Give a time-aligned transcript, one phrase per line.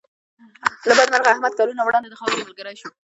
[0.87, 2.89] له بده مرغه احمد کلونه وړاندې د خاورو ملګری شو.